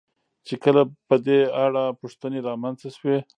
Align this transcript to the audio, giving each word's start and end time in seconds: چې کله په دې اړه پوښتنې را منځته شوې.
چې 0.47 0.55
کله 0.63 0.81
په 1.07 1.15
دې 1.27 1.39
اړه 1.65 1.83
پوښتنې 1.99 2.39
را 2.47 2.53
منځته 2.63 2.89
شوې. 2.97 3.17